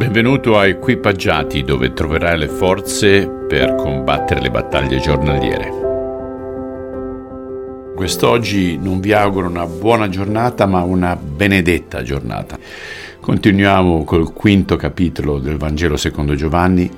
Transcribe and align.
Benvenuto 0.00 0.56
a 0.56 0.66
Equipaggiati 0.66 1.62
dove 1.62 1.92
troverai 1.92 2.38
le 2.38 2.48
forze 2.48 3.28
per 3.28 3.74
combattere 3.74 4.40
le 4.40 4.50
battaglie 4.50 4.98
giornaliere. 4.98 5.70
Quest'oggi 7.94 8.78
non 8.78 9.00
vi 9.00 9.12
auguro 9.12 9.46
una 9.46 9.66
buona 9.66 10.08
giornata 10.08 10.64
ma 10.64 10.80
una 10.84 11.14
benedetta 11.16 12.02
giornata. 12.02 12.58
Continuiamo 13.20 14.04
col 14.04 14.32
quinto 14.32 14.76
capitolo 14.76 15.38
del 15.38 15.58
Vangelo 15.58 15.98
secondo 15.98 16.34
Giovanni 16.34 16.90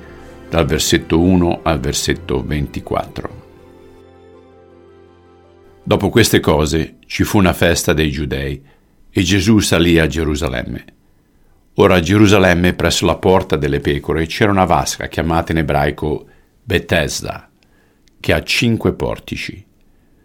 dal 0.49 0.65
versetto 0.65 1.19
1 1.19 1.59
al 1.65 1.81
versetto 1.81 2.41
24. 2.41 3.31
Dopo 5.83 6.09
queste 6.09 6.39
cose 6.39 6.99
ci 7.07 7.25
fu 7.25 7.39
una 7.39 7.53
festa 7.53 7.93
dei 7.93 8.13
Giudei 8.13 8.63
e 9.11 9.23
Gesù 9.23 9.59
salì 9.59 9.99
a 9.99 10.07
Gerusalemme. 10.07 11.01
Ora 11.77 11.95
a 11.95 12.01
Gerusalemme, 12.01 12.75
presso 12.75 13.07
la 13.07 13.17
porta 13.17 13.57
delle 13.57 13.81
pecore, 13.81 14.27
c'era 14.27 14.51
una 14.51 14.67
vasca 14.67 15.09
chiamata 15.09 15.53
in 15.53 15.59
ebraico 15.59 16.27
Bethesda, 16.63 17.51
che 18.21 18.33
ha 18.35 18.43
cinque 18.43 18.93
portici. 18.93 19.65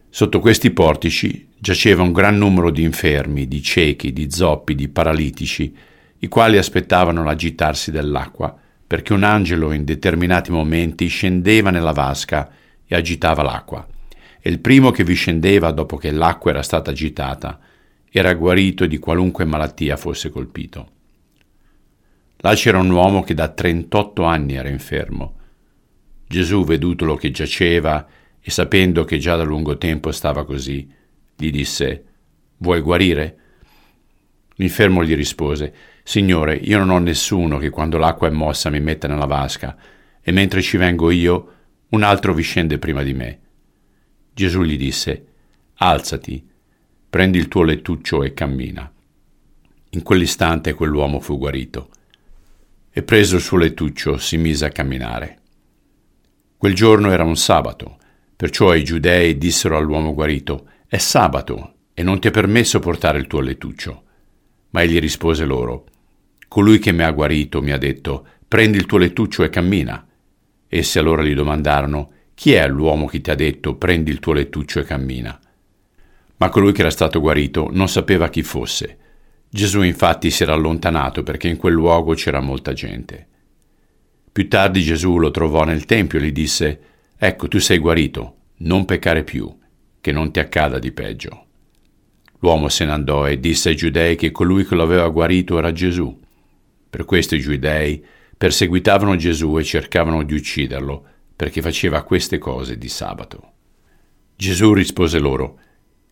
Sotto 0.09 0.41
questi 0.41 0.71
portici 0.71 1.47
giaceva 1.57 2.03
un 2.03 2.11
gran 2.11 2.37
numero 2.37 2.69
di 2.69 2.83
infermi, 2.83 3.47
di 3.47 3.61
ciechi, 3.61 4.11
di 4.11 4.29
zoppi, 4.29 4.75
di 4.75 4.89
paralitici, 4.89 5.73
i 6.19 6.27
quali 6.27 6.57
aspettavano 6.57 7.23
l'agitarsi 7.23 7.91
dell'acqua, 7.91 8.53
perché 8.85 9.13
un 9.13 9.23
angelo 9.23 9.71
in 9.71 9.85
determinati 9.85 10.51
momenti 10.51 11.07
scendeva 11.07 11.69
nella 11.69 11.93
vasca 11.93 12.51
e 12.85 12.93
agitava 12.93 13.41
l'acqua. 13.41 13.87
E 14.41 14.49
il 14.49 14.59
primo 14.59 14.91
che 14.91 15.05
vi 15.05 15.13
scendeva 15.13 15.71
dopo 15.71 15.95
che 15.95 16.11
l'acqua 16.11 16.51
era 16.51 16.61
stata 16.61 16.91
agitata 16.91 17.57
era 18.11 18.33
guarito 18.33 18.85
di 18.85 18.97
qualunque 18.97 19.45
malattia 19.45 19.95
fosse 19.95 20.29
colpito. 20.29 20.95
Là 22.37 22.53
c'era 22.53 22.77
un 22.77 22.89
uomo 22.91 23.23
che 23.23 23.33
da 23.33 23.47
38 23.47 24.23
anni 24.23 24.55
era 24.55 24.69
infermo. 24.69 25.35
Gesù, 26.27 26.63
vedutolo 26.65 27.15
che 27.15 27.31
giaceva 27.31 28.05
e 28.39 28.51
sapendo 28.51 29.05
che 29.05 29.17
già 29.17 29.35
da 29.35 29.43
lungo 29.43 29.77
tempo 29.77 30.11
stava 30.11 30.45
così, 30.45 30.87
gli 31.35 31.49
disse, 31.49 32.03
Vuoi 32.57 32.81
guarire? 32.81 33.37
L'infermo 34.55 35.03
gli 35.03 35.15
rispose, 35.15 35.73
Signore, 36.03 36.55
io 36.55 36.77
non 36.77 36.89
ho 36.91 36.99
nessuno 36.99 37.57
che 37.57 37.69
quando 37.69 37.97
l'acqua 37.97 38.27
è 38.27 38.31
mossa 38.31 38.69
mi 38.69 38.79
metta 38.79 39.07
nella 39.07 39.25
vasca, 39.25 39.75
e 40.21 40.31
mentre 40.31 40.61
ci 40.61 40.77
vengo 40.77 41.09
io, 41.09 41.53
un 41.89 42.03
altro 42.03 42.33
vi 42.33 42.43
scende 42.43 42.77
prima 42.77 43.03
di 43.03 43.13
me. 43.13 43.39
Gesù 44.33 44.61
gli 44.61 44.77
disse, 44.77 45.25
Alzati, 45.75 46.47
prendi 47.09 47.37
il 47.37 47.47
tuo 47.47 47.63
lettuccio 47.63 48.23
e 48.23 48.33
cammina. 48.33 48.91
In 49.91 50.03
quell'istante 50.03 50.73
quell'uomo 50.73 51.19
fu 51.19 51.37
guarito 51.37 51.89
e 52.97 53.03
preso 53.03 53.35
il 53.35 53.43
suo 53.43 53.57
lettuccio 53.57 54.17
si 54.17 54.37
mise 54.37 54.65
a 54.65 54.69
camminare. 54.69 55.37
Quel 56.57 56.73
giorno 56.73 57.11
era 57.11 57.23
un 57.23 57.37
sabato, 57.37 57.97
perciò 58.35 58.73
i 58.73 58.83
giudei 58.83 59.37
dissero 59.37 59.77
all'uomo 59.77 60.15
guarito, 60.15 60.67
è 60.87 60.97
sabato 60.97 61.73
e 61.93 62.01
non 62.01 62.19
ti 62.19 62.29
è 62.29 62.31
permesso 62.31 62.79
portare 62.79 63.19
il 63.19 63.27
tuo 63.27 63.39
lettuccio. 63.39 64.03
Ma 64.71 64.81
egli 64.81 64.97
rispose 64.97 65.45
loro, 65.45 65.85
colui 66.47 66.79
che 66.79 66.91
mi 66.91 67.03
ha 67.03 67.11
guarito 67.11 67.61
mi 67.61 67.71
ha 67.71 67.77
detto, 67.77 68.25
prendi 68.47 68.77
il 68.79 68.87
tuo 68.87 68.97
lettuccio 68.97 69.43
e 69.43 69.49
cammina. 69.49 70.03
Essi 70.67 70.97
allora 70.97 71.21
gli 71.21 71.35
domandarono, 71.35 72.11
chi 72.33 72.53
è 72.53 72.67
l'uomo 72.67 73.05
che 73.05 73.21
ti 73.21 73.29
ha 73.29 73.35
detto, 73.35 73.75
prendi 73.75 74.09
il 74.09 74.17
tuo 74.17 74.33
lettuccio 74.33 74.79
e 74.79 74.85
cammina? 74.85 75.39
Ma 76.37 76.49
colui 76.49 76.71
che 76.71 76.81
era 76.81 76.89
stato 76.89 77.19
guarito 77.19 77.69
non 77.71 77.89
sapeva 77.89 78.29
chi 78.29 78.41
fosse, 78.41 78.97
Gesù 79.49 79.81
infatti 79.81 80.29
si 80.29 80.43
era 80.43 80.53
allontanato 80.53 81.23
perché 81.23 81.47
in 81.47 81.57
quel 81.57 81.73
luogo 81.73 82.13
c'era 82.13 82.41
molta 82.41 82.73
gente. 82.73 83.27
Più 84.31 84.47
tardi 84.49 84.83
Gesù 84.83 85.17
lo 85.17 85.31
trovò 85.31 85.63
nel 85.63 85.85
Tempio 85.85 86.19
e 86.19 86.23
gli 86.23 86.31
disse, 86.31 86.81
Ecco, 87.17 87.47
tu 87.47 87.57
sei 87.59 87.79
guarito, 87.79 88.35
non 88.57 88.85
peccare 88.85 89.23
più, 89.23 89.51
che 89.99 90.11
non 90.11 90.31
ti 90.31 90.39
accada 90.39 90.77
di 90.77 90.91
peggio. 90.91 91.45
L'uomo 92.39 92.69
se 92.69 92.85
ne 92.85 92.91
andò 92.91 93.27
e 93.27 93.39
disse 93.39 93.69
ai 93.69 93.75
giudei 93.75 94.15
che 94.15 94.31
colui 94.31 94.65
che 94.65 94.75
lo 94.75 94.83
aveva 94.83 95.07
guarito 95.09 95.57
era 95.57 95.71
Gesù. 95.71 96.15
Per 96.89 97.05
questo 97.05 97.35
i 97.35 97.39
giudei 97.39 98.03
perseguitavano 98.37 99.15
Gesù 99.15 99.57
e 99.57 99.63
cercavano 99.63 100.23
di 100.23 100.35
ucciderlo, 100.35 101.03
perché 101.35 101.61
faceva 101.61 102.03
queste 102.03 102.37
cose 102.37 102.77
di 102.77 102.89
sabato. 102.89 103.53
Gesù 104.35 104.73
rispose 104.73 105.17
loro, 105.17 105.59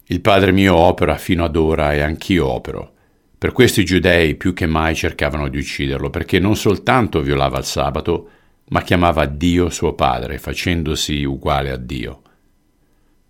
Il 0.07 0.21
Padre 0.21 0.51
mio 0.51 0.75
opera 0.75 1.17
fino 1.17 1.43
ad 1.43 1.55
ora 1.55 1.93
e 1.93 2.01
anch'io 2.01 2.47
opero. 2.47 2.94
Per 3.37 3.51
questo 3.51 3.81
i 3.81 3.85
giudei 3.85 4.35
più 4.35 4.53
che 4.53 4.65
mai 4.65 4.95
cercavano 4.95 5.49
di 5.49 5.57
ucciderlo, 5.57 6.09
perché 6.09 6.39
non 6.39 6.55
soltanto 6.55 7.21
violava 7.21 7.57
il 7.57 7.65
sabato, 7.65 8.29
ma 8.69 8.81
chiamava 8.81 9.25
Dio 9.25 9.69
suo 9.69 9.93
Padre, 9.93 10.37
facendosi 10.37 11.23
uguale 11.25 11.69
a 11.69 11.75
Dio. 11.75 12.21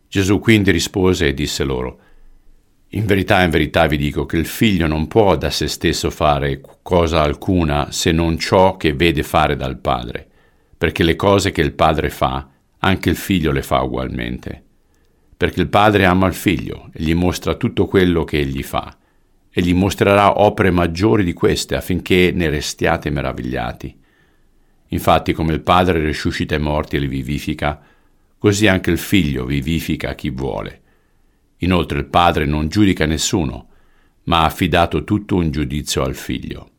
Gesù 0.07 0.39
quindi 0.39 0.69
rispose 0.69 1.27
e 1.27 1.33
disse 1.33 1.63
loro, 1.63 1.99
In 2.89 3.05
verità, 3.05 3.41
in 3.41 3.49
verità 3.49 3.87
vi 3.87 3.97
dico 3.97 4.27
che 4.27 4.37
il 4.37 4.45
figlio 4.45 4.85
non 4.85 5.07
può 5.07 5.35
da 5.35 5.49
se 5.49 5.67
stesso 5.67 6.11
fare 6.11 6.61
cosa 6.83 7.21
alcuna 7.21 7.91
se 7.91 8.11
non 8.11 8.37
ciò 8.37 8.77
che 8.77 8.93
vede 8.93 9.23
fare 9.23 9.55
dal 9.55 9.79
Padre, 9.79 10.29
perché 10.77 11.03
le 11.03 11.15
cose 11.15 11.51
che 11.51 11.61
il 11.61 11.73
Padre 11.73 12.11
fa, 12.11 12.47
anche 12.77 13.09
il 13.09 13.15
figlio 13.15 13.51
le 13.51 13.63
fa 13.63 13.81
ugualmente. 13.81 14.63
Perché 15.35 15.61
il 15.61 15.67
Padre 15.67 16.05
ama 16.05 16.27
il 16.27 16.35
figlio 16.35 16.89
e 16.93 17.03
gli 17.03 17.15
mostra 17.15 17.55
tutto 17.55 17.87
quello 17.87 18.23
che 18.23 18.37
egli 18.37 18.61
fa 18.61 18.95
e 19.57 19.61
gli 19.61 19.73
mostrerà 19.73 20.41
opere 20.41 20.69
maggiori 20.69 21.23
di 21.23 21.31
queste 21.31 21.77
affinché 21.77 22.33
ne 22.35 22.49
restiate 22.49 23.09
meravigliati. 23.09 23.97
Infatti 24.87 25.31
come 25.31 25.53
il 25.53 25.61
Padre 25.61 26.03
risuscita 26.03 26.55
i 26.55 26.59
morti 26.59 26.97
e 26.97 26.99
li 26.99 27.07
vivifica, 27.07 27.81
così 28.37 28.67
anche 28.67 28.91
il 28.91 28.97
Figlio 28.97 29.45
vivifica 29.45 30.13
chi 30.13 30.29
vuole. 30.29 30.81
Inoltre 31.59 31.99
il 31.99 32.05
Padre 32.05 32.43
non 32.43 32.67
giudica 32.67 33.05
nessuno, 33.05 33.69
ma 34.23 34.41
ha 34.41 34.45
affidato 34.45 35.05
tutto 35.05 35.37
un 35.37 35.49
giudizio 35.51 36.03
al 36.03 36.15
Figlio, 36.15 36.71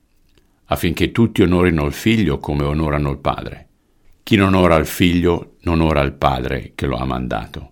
affinché 0.67 1.13
tutti 1.13 1.41
onorino 1.41 1.87
il 1.87 1.95
Figlio 1.95 2.39
come 2.41 2.65
onorano 2.65 3.11
il 3.11 3.19
Padre. 3.19 3.69
Chi 4.23 4.37
non 4.37 4.53
ora 4.53 4.77
il 4.77 4.87
Figlio 4.87 5.55
non 5.63 5.81
ora 5.81 6.03
il 6.03 6.13
Padre 6.13 6.73
che 6.75 6.85
lo 6.85 6.99
ha 6.99 7.07
mandato. 7.07 7.71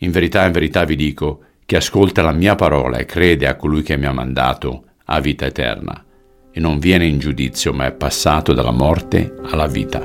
In 0.00 0.10
verità, 0.10 0.44
in 0.44 0.52
verità 0.52 0.84
vi 0.84 0.96
dico, 0.96 1.44
chi 1.68 1.76
ascolta 1.76 2.22
la 2.22 2.32
mia 2.32 2.54
parola 2.54 2.96
e 2.96 3.04
crede 3.04 3.46
a 3.46 3.54
colui 3.54 3.82
che 3.82 3.98
mi 3.98 4.06
ha 4.06 4.12
mandato 4.12 4.84
ha 5.04 5.20
vita 5.20 5.44
eterna 5.44 6.02
e 6.50 6.60
non 6.60 6.78
viene 6.78 7.04
in 7.04 7.18
giudizio 7.18 7.74
ma 7.74 7.84
è 7.84 7.92
passato 7.92 8.54
dalla 8.54 8.70
morte 8.70 9.34
alla 9.50 9.66
vita. 9.66 10.00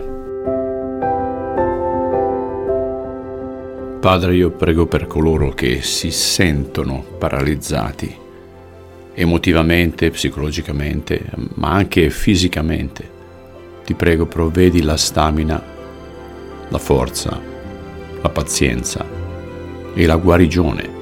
Padre, 4.02 4.36
io 4.36 4.52
prego 4.52 4.88
per 4.88 5.08
coloro 5.08 5.54
che 5.54 5.82
si 5.82 6.12
sentono 6.12 7.02
paralizzati 7.18 8.14
emotivamente, 9.14 10.10
psicologicamente, 10.10 11.24
ma 11.54 11.72
anche 11.72 12.10
fisicamente. 12.10 13.10
Ti 13.86 13.94
prego, 13.94 14.26
provvedi 14.26 14.82
la 14.82 14.98
stamina, 14.98 15.64
la 16.68 16.78
forza, 16.78 17.40
la 18.22 18.30
pazienza 18.30 19.06
e 19.94 20.06
la 20.06 20.18
guarigione 20.18 20.93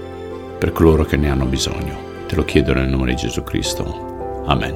per 0.61 0.73
coloro 0.73 1.05
che 1.05 1.17
ne 1.17 1.27
hanno 1.27 1.45
bisogno. 1.45 2.25
Te 2.27 2.35
lo 2.35 2.45
chiedo 2.45 2.71
nel 2.75 2.87
nome 2.87 3.07
di 3.07 3.15
Gesù 3.15 3.41
Cristo. 3.41 4.43
Amen. 4.45 4.75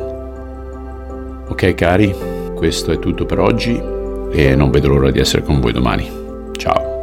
Ok 1.48 1.76
cari, 1.76 2.12
questo 2.56 2.92
è 2.92 2.98
tutto 2.98 3.28
per 3.28 3.38
oggi 3.38 3.80
e 4.32 4.56
non 4.56 4.72
vedo 4.72 4.88
l'ora 4.88 5.12
di 5.12 5.20
essere 5.20 5.44
con 5.44 5.60
voi 5.60 5.74
domani. 5.74 6.10
Ciao. 6.54 6.95